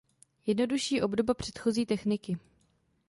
[0.45, 2.37] Jednodušší obdoba předchozí techniky.